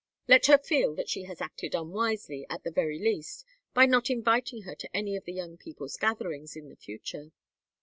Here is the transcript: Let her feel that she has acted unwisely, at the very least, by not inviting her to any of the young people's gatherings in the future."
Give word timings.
Let 0.27 0.47
her 0.47 0.57
feel 0.57 0.95
that 0.95 1.09
she 1.09 1.25
has 1.25 1.41
acted 1.41 1.75
unwisely, 1.75 2.47
at 2.49 2.63
the 2.63 2.71
very 2.71 2.97
least, 2.97 3.45
by 3.75 3.85
not 3.85 4.09
inviting 4.09 4.63
her 4.63 4.73
to 4.73 4.97
any 4.97 5.15
of 5.15 5.25
the 5.25 5.33
young 5.33 5.57
people's 5.57 5.95
gatherings 5.95 6.55
in 6.55 6.69
the 6.69 6.75
future." 6.75 7.31